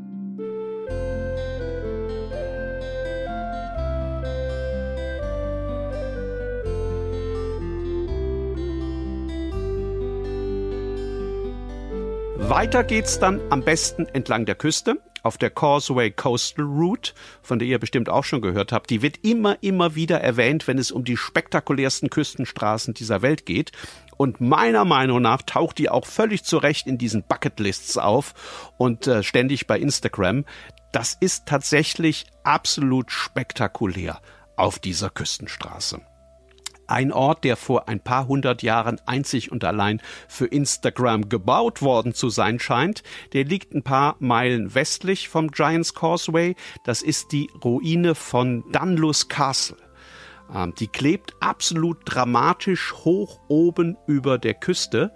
Weiter 12.49 12.83
geht's 12.83 13.19
dann 13.19 13.41
am 13.51 13.63
besten 13.63 14.07
entlang 14.07 14.47
der 14.47 14.55
Küste 14.55 15.03
auf 15.29 15.37
der 15.37 15.51
Causeway 15.51 16.11
Coastal 16.11 16.65
Route, 16.65 17.13
von 17.43 17.59
der 17.59 17.69
ihr 17.69 17.79
bestimmt 17.79 18.09
auch 18.09 18.25
schon 18.25 18.41
gehört 18.41 18.73
habt. 18.73 18.89
Die 18.89 19.03
wird 19.03 19.19
immer, 19.19 19.63
immer 19.63 19.95
wieder 19.95 20.23
erwähnt, 20.23 20.67
wenn 20.67 20.79
es 20.79 20.91
um 20.91 21.05
die 21.05 21.19
spektakulärsten 21.19 22.09
Küstenstraßen 22.09 22.95
dieser 22.95 23.21
Welt 23.21 23.45
geht. 23.45 23.73
Und 24.17 24.41
meiner 24.41 24.87
Meinung 24.87 25.21
nach 25.21 25.43
taucht 25.43 25.77
die 25.77 25.91
auch 25.91 26.07
völlig 26.07 26.45
zu 26.45 26.57
Recht 26.57 26.87
in 26.87 26.97
diesen 26.97 27.25
Bucketlists 27.25 27.99
auf 27.99 28.73
und 28.79 29.07
äh, 29.07 29.23
ständig 29.23 29.67
bei 29.67 29.79
Instagram. 29.79 30.47
Das 30.93 31.15
ist 31.21 31.45
tatsächlich 31.45 32.25
absolut 32.43 33.13
spektakulär 33.13 34.23
auf 34.57 34.79
dieser 34.79 35.11
Küstenstraße. 35.11 36.01
Ein 36.89 37.13
Ort, 37.13 37.45
der 37.45 37.57
vor 37.57 37.89
ein 37.89 38.01
paar 38.01 38.27
hundert 38.27 38.63
Jahren 38.63 38.99
einzig 39.07 39.53
und 39.53 39.63
allein 39.63 40.01
für 40.27 40.47
Instagram 40.47 41.29
gebaut 41.29 41.83
worden 41.83 42.15
zu 42.15 42.31
sein 42.31 42.59
scheint. 42.59 43.03
Der 43.35 43.45
liegt 43.45 43.75
ein 43.75 43.83
paar 43.83 44.17
Meilen 44.19 44.75
westlich 44.75 45.29
vom 45.29 45.51
Giants 45.51 45.95
Causeway. 45.95 46.57
Das 46.85 47.03
ist 47.03 47.33
die 47.33 47.51
Ruine 47.63 48.15
von 48.15 48.65
Dunluce 48.73 49.29
Castle. 49.29 49.77
Ähm, 50.55 50.75
die 50.79 50.89
klebt 50.89 51.35
absolut 51.41 51.99
dramatisch 52.05 52.95
hoch 52.95 53.41
oben 53.49 53.97
über 54.07 54.39
der 54.39 54.55
Küste 54.55 55.13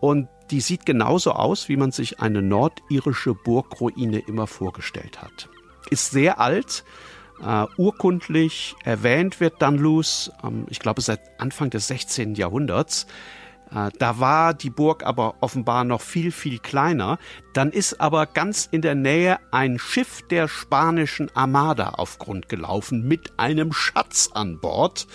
und 0.00 0.28
die 0.50 0.60
sieht 0.60 0.86
genauso 0.86 1.32
aus, 1.32 1.68
wie 1.68 1.76
man 1.76 1.92
sich 1.92 2.20
eine 2.20 2.42
nordirische 2.42 3.34
Burgruine 3.34 4.18
immer 4.20 4.46
vorgestellt 4.46 5.22
hat. 5.22 5.48
Ist 5.90 6.10
sehr 6.10 6.40
alt, 6.40 6.84
Uh, 7.42 7.66
urkundlich 7.78 8.74
erwähnt 8.84 9.40
wird 9.40 9.62
Dunluce, 9.62 10.30
ähm, 10.44 10.66
ich 10.68 10.78
glaube 10.78 11.00
seit 11.00 11.20
Anfang 11.40 11.70
des 11.70 11.86
16. 11.86 12.34
Jahrhunderts. 12.34 13.06
Äh, 13.72 13.90
da 13.98 14.18
war 14.18 14.54
die 14.54 14.70
Burg 14.70 15.04
aber 15.04 15.36
offenbar 15.40 15.84
noch 15.84 16.00
viel, 16.00 16.32
viel 16.32 16.58
kleiner. 16.58 17.18
Dann 17.52 17.70
ist 17.70 18.00
aber 18.00 18.26
ganz 18.26 18.68
in 18.70 18.82
der 18.82 18.94
Nähe 18.94 19.38
ein 19.50 19.78
Schiff 19.78 20.22
der 20.28 20.48
spanischen 20.48 21.30
Armada 21.34 21.90
auf 21.90 22.18
Grund 22.18 22.48
gelaufen 22.48 23.06
mit 23.06 23.38
einem 23.38 23.72
Schatz 23.72 24.30
an 24.34 24.60
Bord. 24.60 25.06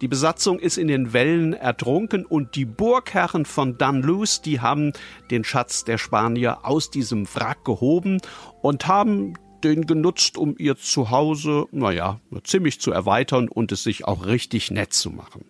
Die 0.00 0.08
Besatzung 0.08 0.58
ist 0.58 0.78
in 0.78 0.88
den 0.88 1.12
Wellen 1.12 1.52
ertrunken 1.52 2.24
und 2.26 2.54
die 2.54 2.64
Burgherren 2.64 3.44
von 3.44 3.78
Dunluce, 3.78 4.42
die 4.42 4.60
haben 4.60 4.92
den 5.30 5.44
Schatz 5.44 5.84
der 5.84 5.98
Spanier 5.98 6.60
aus 6.64 6.90
diesem 6.90 7.26
Wrack 7.34 7.64
gehoben 7.64 8.20
und 8.60 8.86
haben 8.86 9.34
den 9.62 9.86
genutzt, 9.86 10.36
um 10.36 10.54
ihr 10.58 10.76
Zuhause, 10.76 11.66
naja, 11.70 12.20
ziemlich 12.44 12.80
zu 12.80 12.92
erweitern 12.92 13.48
und 13.48 13.72
es 13.72 13.82
sich 13.82 14.04
auch 14.04 14.26
richtig 14.26 14.70
nett 14.70 14.92
zu 14.92 15.10
machen. 15.10 15.44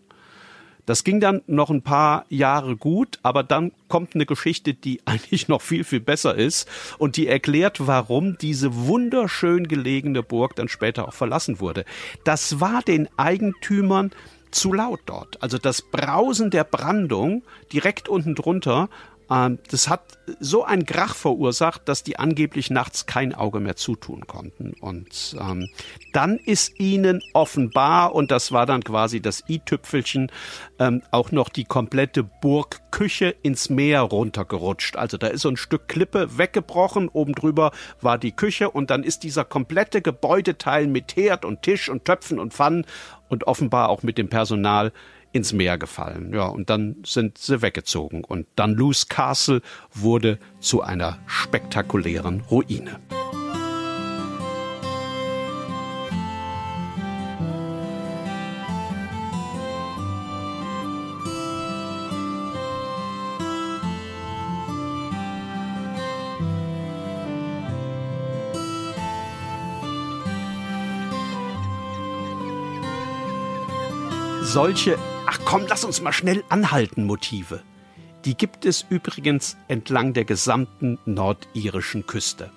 Das 0.85 1.05
ging 1.05 1.21
dann 1.21 1.43
noch 1.47 1.71
ein 1.71 1.83
paar 1.83 2.27
Jahre 2.29 2.77
gut, 2.77 3.21
aber 3.23 3.45
dann 3.45 3.73
kommt 3.89 4.15
eine 4.15 4.27
Geschichte, 4.27 4.75
die 4.75 5.01
eigentlich 5.05 5.49
noch 5.49 5.63
viel, 5.63 5.85
viel 5.85 6.01
besser 6.01 6.35
ist 6.35 6.69
und 6.99 7.17
die 7.17 7.29
erklärt, 7.29 7.87
warum 7.87 8.37
diese 8.39 8.75
wunderschön 8.75 9.69
gelegene 9.69 10.23
Burg 10.23 10.57
dann 10.57 10.69
später 10.69 11.09
auch 11.09 11.15
verlassen 11.15 11.61
wurde. 11.61 11.85
Das 12.25 12.61
war 12.61 12.83
den 12.83 13.09
Eigentümern 13.17 14.11
zu 14.51 14.73
laut 14.73 15.01
dort. 15.07 15.43
Also 15.43 15.57
das 15.57 15.83
Brausen 15.83 16.51
der 16.51 16.65
Brandung 16.65 17.43
direkt 17.73 18.09
unten 18.09 18.35
drunter 18.35 18.91
das 19.71 19.89
hat 19.89 20.19
so 20.41 20.65
einen 20.65 20.85
Krach 20.85 21.15
verursacht, 21.15 21.89
dass 21.89 22.03
die 22.03 22.19
angeblich 22.19 22.71
nachts 22.71 23.07
kein 23.07 23.35
Auge 23.35 23.61
mehr 23.61 23.77
zutun 23.77 24.27
konnten. 24.27 24.75
Und 24.81 25.37
ähm, 25.41 25.69
dann 26.13 26.39
ist 26.39 26.79
ihnen 26.79 27.23
offenbar, 27.33 28.15
und 28.15 28.31
das 28.31 28.53
war 28.53 28.67
dann 28.67 28.83
quasi 28.83 29.21
das 29.21 29.45
i-Tüpfelchen, 29.49 30.31
ähm, 30.79 31.03
auch 31.11 31.33
noch 31.33 31.49
die 31.49 31.65
komplette 31.65 32.23
Burgküche 32.23 33.35
ins 33.43 33.71
Meer 33.71 34.03
runtergerutscht. 34.03 34.97
Also 34.97 35.17
da 35.17 35.29
ist 35.29 35.43
so 35.43 35.49
ein 35.49 35.57
Stück 35.57 35.89
Klippe 35.89 36.37
weggebrochen, 36.37 37.09
oben 37.09 37.35
drüber 37.35 37.71
war 38.01 38.19
die 38.19 38.33
Küche 38.33 38.71
und 38.71 38.91
dann 38.91 39.03
ist 39.03 39.23
dieser 39.23 39.45
komplette 39.45 40.03
Gebäudeteil 40.03 40.87
mit 40.87 41.17
Herd 41.17 41.45
und 41.45 41.63
Tisch 41.63 41.89
und 41.89 42.05
Töpfen 42.05 42.39
und 42.39 42.53
Pfannen 42.53 42.87
und 43.29 43.47
offenbar 43.47 43.89
auch 43.89 44.03
mit 44.03 44.19
dem 44.19 44.29
Personal 44.29 44.93
ins 45.33 45.53
Meer 45.53 45.79
gefallen. 45.79 46.33
Ja, 46.35 46.47
und 46.47 46.71
dann 46.71 46.97
sind 47.05 47.39
sie 47.39 47.63
weggezogen. 47.63 48.25
Und 48.25 48.47
Dunluce 48.57 49.09
Castle 49.09 49.63
wurde 49.93 50.39
zu 50.61 50.83
einer 50.83 51.19
spektakulären 51.27 52.43
Ruine. 52.51 53.01
Solche 74.45 74.99
Ach 75.35 75.41
komm, 75.47 75.65
lass 75.67 75.83
uns 75.83 76.03
mal 76.03 76.13
schnell 76.13 76.45
anhalten 76.51 77.07
Motive. 77.07 77.63
Die 78.27 78.37
gibt 78.37 78.67
es 78.67 78.85
übrigens 78.91 79.57
entlang 79.67 80.13
der 80.13 80.27
gesamten 80.27 80.99
nordirischen 81.07 82.07
Küste. 82.07 82.51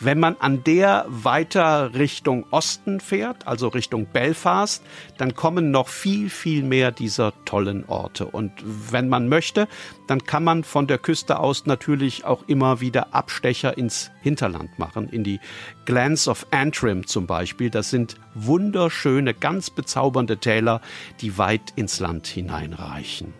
Wenn 0.00 0.20
man 0.20 0.36
an 0.38 0.62
der 0.62 1.06
weiter 1.08 1.94
Richtung 1.94 2.46
Osten 2.50 3.00
fährt, 3.00 3.48
also 3.48 3.66
Richtung 3.66 4.06
Belfast, 4.06 4.84
dann 5.16 5.34
kommen 5.34 5.72
noch 5.72 5.88
viel, 5.88 6.30
viel 6.30 6.62
mehr 6.62 6.92
dieser 6.92 7.32
tollen 7.44 7.84
Orte. 7.86 8.26
Und 8.26 8.52
wenn 8.64 9.08
man 9.08 9.28
möchte, 9.28 9.66
dann 10.06 10.22
kann 10.22 10.44
man 10.44 10.62
von 10.62 10.86
der 10.86 10.98
Küste 10.98 11.40
aus 11.40 11.66
natürlich 11.66 12.24
auch 12.24 12.44
immer 12.46 12.80
wieder 12.80 13.12
Abstecher 13.12 13.76
ins 13.76 14.12
Hinterland 14.20 14.78
machen, 14.78 15.08
in 15.08 15.24
die 15.24 15.40
Glens 15.84 16.28
of 16.28 16.46
Antrim 16.52 17.06
zum 17.08 17.26
Beispiel. 17.26 17.68
Das 17.68 17.90
sind 17.90 18.14
wunderschöne, 18.34 19.34
ganz 19.34 19.70
bezaubernde 19.70 20.38
Täler, 20.38 20.80
die 21.20 21.38
weit 21.38 21.72
ins 21.74 21.98
Land 21.98 22.28
hineinreichen. 22.28 23.34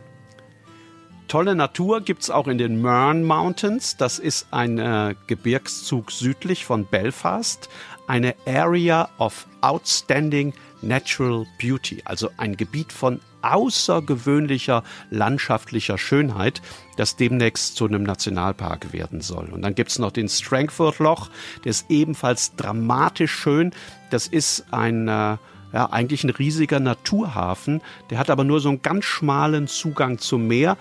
Tolle 1.29 1.55
Natur 1.55 2.01
gibt's 2.01 2.31
auch 2.31 2.49
in 2.49 2.57
den 2.57 2.81
Mern 2.81 3.23
Mountains. 3.23 3.99
Das 3.99 4.19
ist 4.19 4.47
ein 4.51 4.79
äh, 4.79 5.15
Gebirgszug 5.27 6.11
südlich 6.11 6.65
von 6.65 6.87
Belfast. 6.87 7.69
Eine 8.07 8.35
Area 8.47 9.11
of 9.19 9.47
Outstanding 9.61 10.55
Natural 10.81 11.45
Beauty, 11.61 12.01
also 12.07 12.31
ein 12.39 12.57
Gebiet 12.57 12.95
von 12.95 13.21
außergewöhnlicher 13.43 14.83
landschaftlicher 15.11 15.99
Schönheit, 15.99 16.63
das 16.97 17.17
demnächst 17.17 17.77
zu 17.77 17.85
einem 17.85 18.05
Nationalpark 18.05 18.95
werden 18.95 19.21
soll. 19.21 19.51
Und 19.51 19.61
dann 19.63 19.75
gibt's 19.75 19.99
noch 19.99 20.13
den 20.13 20.31
Strangford 20.31 20.99
Loch, 20.99 21.29
der 21.65 21.71
ist 21.71 21.91
ebenfalls 21.91 22.55
dramatisch 22.57 23.33
schön. 23.33 23.73
Das 24.11 24.29
ist 24.29 24.65
ein 24.71 25.09
äh, 25.09 25.37
ja, 25.73 25.91
eigentlich 25.91 26.25
ein 26.25 26.31
riesiger 26.31 26.81
Naturhafen. 26.81 27.83
Der 28.09 28.19
hat 28.19 28.31
aber 28.31 28.45
nur 28.45 28.61
so 28.61 28.71
einen 28.71 28.81
ganz 28.81 29.05
schmalen 29.05 29.69
Zugang 29.69 30.19
zum 30.19 30.47
Meer 30.47 30.79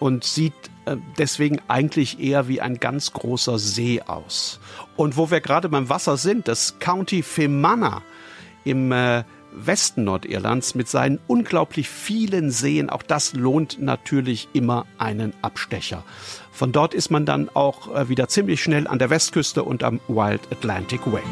und 0.00 0.24
sieht 0.24 0.54
äh, 0.86 0.96
deswegen 1.18 1.60
eigentlich 1.68 2.18
eher 2.18 2.48
wie 2.48 2.60
ein 2.60 2.80
ganz 2.80 3.12
großer 3.12 3.58
See 3.60 4.02
aus. 4.02 4.58
Und 4.96 5.16
wo 5.16 5.30
wir 5.30 5.40
gerade 5.40 5.68
beim 5.68 5.88
Wasser 5.88 6.16
sind, 6.16 6.48
das 6.48 6.80
County 6.80 7.22
Fermanagh 7.22 8.02
im 8.64 8.90
äh, 8.90 9.22
Westen 9.52 10.04
Nordirlands 10.04 10.74
mit 10.74 10.88
seinen 10.88 11.18
unglaublich 11.26 11.88
vielen 11.88 12.50
Seen, 12.50 12.88
auch 12.88 13.02
das 13.02 13.34
lohnt 13.34 13.80
natürlich 13.80 14.48
immer 14.52 14.86
einen 14.98 15.34
Abstecher. 15.42 16.04
Von 16.52 16.72
dort 16.72 16.94
ist 16.94 17.10
man 17.10 17.26
dann 17.26 17.48
auch 17.54 17.94
äh, 17.94 18.08
wieder 18.08 18.28
ziemlich 18.28 18.62
schnell 18.62 18.86
an 18.86 18.98
der 18.98 19.10
Westküste 19.10 19.62
und 19.62 19.82
am 19.82 20.00
Wild 20.08 20.40
Atlantic 20.50 21.06
Way. 21.06 21.22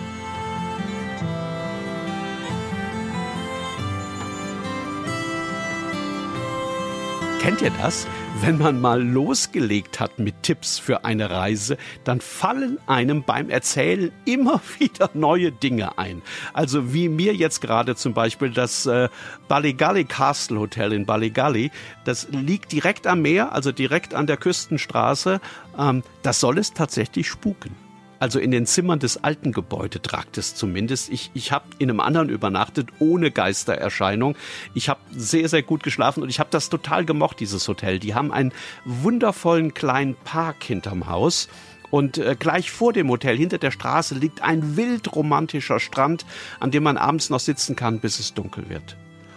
Kennt 7.40 7.62
ihr 7.62 7.71
das? 7.71 8.07
Wenn 8.40 8.59
man 8.59 8.80
mal 8.80 9.00
losgelegt 9.00 10.00
hat 10.00 10.18
mit 10.18 10.42
Tipps 10.42 10.78
für 10.78 11.04
eine 11.04 11.30
Reise, 11.30 11.78
dann 12.02 12.21
fallen 12.21 12.78
einem 12.87 13.23
beim 13.23 13.49
Erzählen 13.49 14.11
immer 14.25 14.61
wieder 14.78 15.11
neue 15.14 15.52
Dinge 15.52 15.99
ein. 15.99 16.23
Also 16.52 16.92
wie 16.92 17.09
mir 17.09 17.35
jetzt 17.35 17.61
gerade 17.61 17.95
zum 17.95 18.12
Beispiel 18.12 18.50
das 18.50 18.87
äh, 18.87 19.09
Ballygully 19.47 20.04
Castle 20.04 20.59
Hotel 20.59 20.92
in 20.92 21.07
Ballygully. 21.07 21.71
Das 22.04 22.28
liegt 22.30 22.73
direkt 22.73 23.07
am 23.07 23.23
Meer, 23.23 23.52
also 23.52 23.71
direkt 23.71 24.14
an 24.14 24.26
der 24.26 24.37
Küstenstraße. 24.37 25.40
Ähm, 25.78 26.02
das 26.23 26.40
soll 26.40 26.59
es 26.59 26.75
tatsächlich 26.75 27.28
spuken. 27.28 27.88
Also 28.20 28.40
in 28.40 28.50
den 28.50 28.66
Zimmern 28.66 28.98
des 28.98 29.22
alten 29.22 29.52
Gebäudes 29.52 30.02
tragt 30.02 30.38
es 30.38 30.54
zumindest. 30.54 31.08
Ich, 31.10 31.30
ich 31.34 31.52
habe 31.52 31.66
in 31.78 31.90
einem 31.90 32.00
anderen 32.00 32.28
übernachtet, 32.28 32.88
ohne 32.98 33.30
Geistererscheinung. 33.30 34.37
Ich 34.75 34.88
habe 34.88 35.00
sehr, 35.12 35.48
sehr 35.48 35.62
gut 35.62 35.82
geschlafen 35.82 36.22
und 36.22 36.28
ich 36.28 36.40
habe 36.40 36.50
das 36.50 36.68
total 36.68 37.04
gemocht, 37.04 37.40
dieses 37.40 37.66
Hotel. 37.68 37.98
Die 37.98 38.14
haben 38.14 38.32
einen 38.32 38.52
wundervollen 38.84 39.72
kleinen 39.75 40.16
Park 40.25 40.64
hinterm 40.64 41.06
Haus. 41.06 41.48
Und 41.90 42.18
äh, 42.18 42.37
gleich 42.38 42.70
vor 42.70 42.92
dem 42.92 43.08
Hotel, 43.08 43.37
hinter 43.37 43.58
der 43.58 43.70
Straße, 43.70 44.14
liegt 44.14 44.42
ein 44.42 44.76
wild 44.76 45.14
romantischer 45.14 45.80
Strand, 45.80 46.26
an 46.60 46.70
dem 46.70 46.82
man 46.82 46.98
abends 46.98 47.30
noch 47.30 47.40
sitzen 47.40 47.76
kann, 47.76 48.00
bis 48.00 48.18
es 48.18 48.34
dunkel 48.34 48.68
wird. 48.68 48.96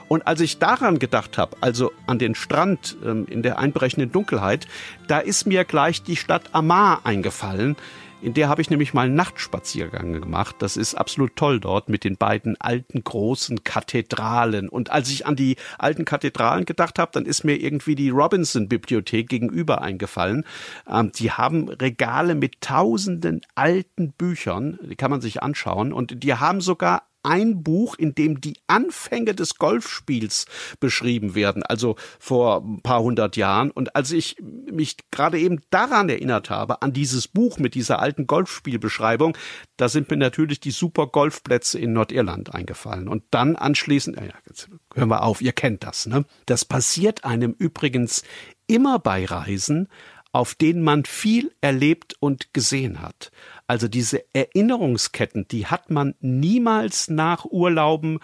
Und 0.10 0.28
als 0.28 0.42
ich 0.42 0.60
daran 0.60 1.00
gedacht 1.00 1.38
habe, 1.38 1.56
also 1.62 1.94
an 2.08 2.20
den 2.20 2.36
Strand 2.36 2.98
ähm, 3.06 3.26
in 3.30 3.44
der 3.44 3.60
einbrechenden 3.60 4.12
Dunkelheit, 4.12 4.68
da 5.08 5.20
ist 5.20 5.48
mir 5.48 5.64
gleich 5.64 6.04
die 6.04 6.18
Stadt 6.18 6.50
Amar 6.52 7.06
eingefallen, 7.06 7.78
in 8.22 8.34
der 8.34 8.50
habe 8.50 8.62
ich 8.62 8.70
nämlich 8.70 8.94
mal 8.94 9.06
einen 9.06 9.16
Nachtspaziergang 9.16 10.14
gemacht. 10.14 10.58
Das 10.60 10.78
ist 10.78 10.96
absolut 10.96 11.36
toll 11.36 11.60
dort 11.60 11.90
mit 11.90 12.04
den 12.04 12.18
beiden 12.18 12.60
alten 12.60 13.04
großen 13.04 13.64
Kathedralen. 13.64 14.70
Und 14.70 14.92
als 14.92 15.10
ich 15.10 15.26
an 15.26 15.36
die 15.36 15.56
alten 15.78 16.06
Kathedralen 16.06 16.66
gedacht 16.66 17.00
habe, 17.00 17.12
dann 17.14 17.26
ist 17.26 17.44
mir 17.44 17.56
irgendwie 17.56 17.96
die 17.96 18.10
Robinson-Bibliothek 18.10 19.28
gegenüber 19.28 19.82
eingefallen. 19.82 20.46
Ähm, 20.88 21.12
die 21.16 21.32
haben 21.32 21.70
Regale 21.70 22.36
mit 22.36 22.62
tausenden 22.62 23.42
alten 23.56 24.12
Büchern, 24.12 24.80
die 24.84 24.96
kann 24.96 25.12
man 25.12 25.22
sich 25.22 25.42
anschauen. 25.42 25.92
Und 25.94 26.24
die 26.24 26.34
haben 26.34 26.62
sogar 26.62 27.04
ein 27.24 27.64
Buch, 27.64 27.96
in 27.96 28.16
dem 28.16 28.42
die 28.42 28.58
Anfänge 28.68 29.34
des 29.36 29.56
Golfspiels 29.56 30.46
beschrieben 30.80 31.36
werden, 31.36 31.64
also 31.64 31.96
vor 32.20 32.64
ein 32.64 32.82
paar 32.82 33.02
hundert 33.02 33.38
Jahren. 33.38 33.72
Und 33.72 33.96
als 33.96 34.12
ich 34.12 34.38
mich 34.42 34.98
gerade 35.12 35.40
eben 35.40 35.62
daran 35.70 36.10
erinnert 36.10 36.50
habe, 36.50 36.82
an 36.82 36.94
dieses 36.94 37.28
Buch 37.28 37.58
mit 37.60 37.76
dieser 37.76 38.00
alten 38.00 38.28
Golfspielbeschreibung, 38.28 39.38
da 39.78 39.90
sind 39.90 40.10
mir 40.10 40.18
natürlich 40.18 40.60
die 40.60 40.72
super 40.72 41.08
Golfplätze 41.08 41.80
in 41.80 41.94
Nordirland 41.94 42.54
eingefallen. 42.54 43.08
Und 43.08 43.24
dann 43.32 43.56
anschließend, 43.56 44.18
ja, 44.18 44.34
jetzt 44.48 44.70
hören 44.94 45.10
wir 45.10 45.24
auf, 45.24 45.42
ihr 45.42 45.54
kennt 45.54 45.84
das, 45.84 46.06
ne? 46.06 46.26
Das 46.46 46.66
passiert 46.66 47.24
einem 47.24 47.56
übrigens 47.58 48.24
immer 48.68 49.00
bei 49.00 49.26
Reisen, 49.26 49.88
auf 50.32 50.56
denen 50.56 50.82
man 50.82 51.06
viel 51.06 51.54
erlebt 51.62 52.16
und 52.20 52.54
gesehen 52.54 53.02
hat. 53.02 53.32
Also 53.72 53.88
diese 53.88 54.26
Erinnerungsketten, 54.34 55.48
die 55.48 55.66
hat 55.66 55.90
man 55.92 56.14
niemals 56.20 57.10
nach 57.10 57.46
Urlauben, 57.46 58.20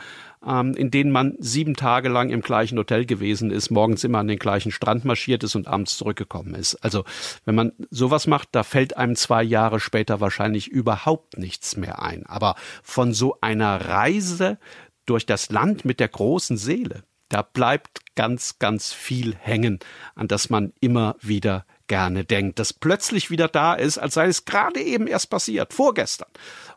ähm, 0.45 0.73
in 0.73 0.91
denen 0.91 1.09
man 1.09 1.37
sieben 1.39 1.77
Tage 1.77 2.09
lang 2.09 2.31
im 2.31 2.41
gleichen 2.41 2.77
Hotel 2.77 3.05
gewesen 3.05 3.49
ist, 3.49 3.69
morgens 3.69 4.03
immer 4.03 4.17
an 4.17 4.27
den 4.27 4.39
gleichen 4.39 4.73
Strand 4.73 5.05
marschiert 5.05 5.45
ist 5.45 5.55
und 5.55 5.69
abends 5.69 5.95
zurückgekommen 5.95 6.53
ist. 6.53 6.75
Also 6.83 7.05
wenn 7.45 7.55
man 7.55 7.71
sowas 7.89 8.27
macht, 8.27 8.49
da 8.51 8.63
fällt 8.63 8.97
einem 8.97 9.15
zwei 9.15 9.41
Jahre 9.41 9.79
später 9.79 10.19
wahrscheinlich 10.19 10.67
überhaupt 10.67 11.37
nichts 11.37 11.77
mehr 11.77 12.01
ein. 12.01 12.25
Aber 12.25 12.55
von 12.83 13.13
so 13.13 13.37
einer 13.39 13.87
Reise 13.87 14.57
durch 15.05 15.25
das 15.25 15.49
Land 15.49 15.85
mit 15.85 16.01
der 16.01 16.09
großen 16.09 16.57
Seele, 16.57 17.03
da 17.29 17.41
bleibt 17.41 18.01
ganz, 18.15 18.59
ganz 18.59 18.91
viel 18.91 19.33
hängen, 19.33 19.79
an 20.13 20.27
das 20.27 20.49
man 20.49 20.73
immer 20.81 21.15
wieder 21.21 21.65
gerne 21.87 22.23
denkt, 22.23 22.59
das 22.59 22.73
plötzlich 22.73 23.29
wieder 23.29 23.47
da 23.47 23.73
ist, 23.73 23.97
als 23.97 24.13
sei 24.13 24.27
es 24.27 24.45
gerade 24.45 24.81
eben 24.81 25.07
erst 25.07 25.29
passiert, 25.29 25.73
vorgestern. 25.73 26.29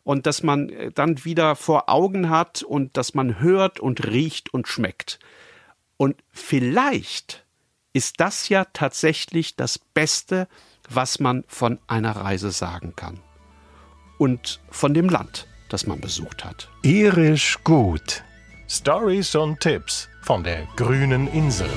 Und 0.02 0.26
dass 0.26 0.42
man 0.42 0.70
äh, 0.70 0.90
dann 0.90 1.24
wieder 1.24 1.56
vor 1.56 1.88
Augen 1.88 2.30
hat 2.30 2.62
und 2.62 2.96
dass 2.96 3.14
man 3.14 3.40
hört 3.40 3.80
und 3.80 4.06
riecht 4.06 4.52
und 4.54 4.68
schmeckt. 4.68 5.18
Und 5.96 6.16
vielleicht 6.32 7.44
ist 7.92 8.20
das 8.20 8.48
ja 8.48 8.66
tatsächlich 8.72 9.56
das 9.56 9.78
Beste, 9.78 10.48
was 10.88 11.20
man 11.20 11.44
von 11.46 11.78
einer 11.86 12.12
Reise 12.12 12.50
sagen 12.50 12.94
kann. 12.96 13.20
Und 14.18 14.60
von 14.70 14.94
dem 14.94 15.08
Land, 15.08 15.46
das 15.68 15.86
man 15.86 16.00
besucht 16.00 16.44
hat. 16.44 16.68
Irisch 16.82 17.58
gut. 17.64 18.22
Stories 18.68 19.34
und 19.34 19.60
Tipps 19.60 20.08
von 20.22 20.44
der 20.44 20.66
grünen 20.76 21.26
Insel. 21.28 21.70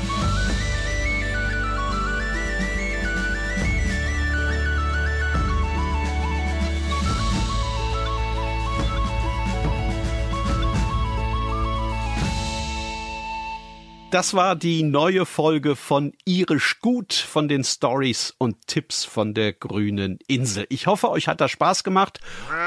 Das 14.13 14.35
war 14.35 14.55
die 14.55 14.83
neue 14.83 15.25
Folge 15.25 15.75
von 15.75 16.13
Irisch 16.23 16.79
Gut 16.81 17.13
von 17.13 17.47
den 17.47 17.63
Stories 17.63 18.31
und 18.37 18.67
Tipps 18.67 19.05
von 19.05 19.33
der 19.33 19.53
grünen 19.53 20.19
Insel. 20.27 20.67
Ich 20.69 20.85
hoffe, 20.85 21.09
euch 21.09 21.27
hat 21.27 21.41
das 21.41 21.49
Spaß 21.49 21.83
gemacht 21.83 22.19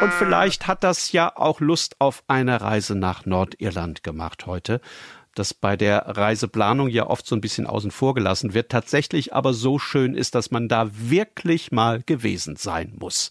und 0.03 0.13
vielleicht 0.13 0.67
hat 0.67 0.83
das 0.83 1.13
ja 1.13 1.31
auch 1.37 1.61
Lust 1.61 2.01
auf 2.01 2.25
eine 2.27 2.61
Reise 2.63 2.97
nach 2.97 3.27
Nordirland 3.27 4.03
gemacht 4.03 4.47
heute 4.47 4.81
das 5.37 5.55
bei 5.55 5.77
der 5.77 6.17
Reiseplanung 6.17 6.89
ja 6.89 7.07
oft 7.07 7.27
so 7.27 7.37
ein 7.37 7.43
bisschen 7.43 7.67
außen 7.67 7.91
vor 7.93 8.15
gelassen 8.15 8.55
wird, 8.55 8.71
tatsächlich 8.71 9.33
aber 9.35 9.53
so 9.53 9.79
schön 9.79 10.15
ist, 10.15 10.35
dass 10.35 10.51
man 10.51 10.67
da 10.67 10.89
wirklich 10.93 11.71
mal 11.71 12.03
gewesen 12.03 12.57
sein 12.57 12.95
muss. 12.99 13.29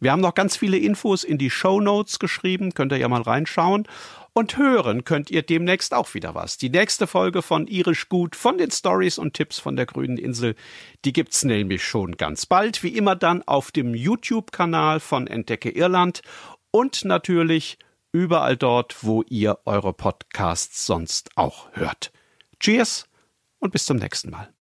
Wir 0.00 0.12
haben 0.12 0.20
noch 0.20 0.34
ganz 0.34 0.56
viele 0.56 0.78
Infos 0.78 1.24
in 1.24 1.38
die 1.38 1.50
Show 1.50 1.80
Notes 1.80 2.18
geschrieben, 2.18 2.74
könnt 2.74 2.92
ihr 2.92 2.98
ja 2.98 3.08
mal 3.08 3.22
reinschauen. 3.22 3.86
Und 4.38 4.56
hören 4.56 5.02
könnt 5.02 5.32
ihr 5.32 5.42
demnächst 5.42 5.92
auch 5.92 6.14
wieder 6.14 6.36
was. 6.36 6.58
Die 6.58 6.70
nächste 6.70 7.08
Folge 7.08 7.42
von 7.42 7.66
Irisch 7.66 8.08
Gut 8.08 8.36
von 8.36 8.56
den 8.56 8.70
Stories 8.70 9.18
und 9.18 9.34
Tipps 9.34 9.58
von 9.58 9.74
der 9.74 9.84
grünen 9.84 10.16
Insel, 10.16 10.54
die 11.04 11.12
gibt's 11.12 11.42
nämlich 11.42 11.82
schon 11.82 12.16
ganz 12.16 12.46
bald. 12.46 12.84
Wie 12.84 12.96
immer 12.96 13.16
dann 13.16 13.42
auf 13.42 13.72
dem 13.72 13.96
YouTube-Kanal 13.96 15.00
von 15.00 15.26
Entdecke 15.26 15.70
Irland 15.70 16.22
und 16.70 17.04
natürlich 17.04 17.78
überall 18.12 18.56
dort, 18.56 19.02
wo 19.02 19.24
ihr 19.28 19.58
eure 19.64 19.92
Podcasts 19.92 20.86
sonst 20.86 21.30
auch 21.34 21.72
hört. 21.72 22.12
Cheers 22.60 23.08
und 23.58 23.72
bis 23.72 23.86
zum 23.86 23.96
nächsten 23.96 24.30
Mal. 24.30 24.54